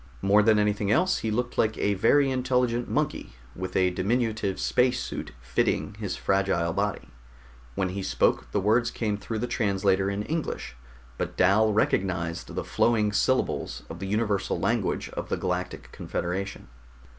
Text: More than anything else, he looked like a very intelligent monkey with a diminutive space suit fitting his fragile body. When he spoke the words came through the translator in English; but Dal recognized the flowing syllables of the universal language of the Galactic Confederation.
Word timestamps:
More 0.23 0.41
than 0.41 0.57
anything 0.57 0.89
else, 0.91 1.19
he 1.19 1.29
looked 1.29 1.59
like 1.59 1.77
a 1.77 1.93
very 1.93 2.31
intelligent 2.31 2.89
monkey 2.89 3.33
with 3.55 3.75
a 3.75 3.91
diminutive 3.91 4.59
space 4.59 4.99
suit 4.99 5.31
fitting 5.41 5.93
his 5.99 6.15
fragile 6.15 6.73
body. 6.73 7.09
When 7.75 7.89
he 7.89 8.01
spoke 8.01 8.49
the 8.51 8.59
words 8.59 8.89
came 8.89 9.15
through 9.15 9.37
the 9.37 9.45
translator 9.45 10.09
in 10.09 10.23
English; 10.23 10.75
but 11.19 11.37
Dal 11.37 11.71
recognized 11.71 12.47
the 12.55 12.63
flowing 12.63 13.13
syllables 13.13 13.83
of 13.91 13.99
the 13.99 14.07
universal 14.07 14.59
language 14.59 15.09
of 15.09 15.29
the 15.29 15.37
Galactic 15.37 15.91
Confederation. 15.91 16.67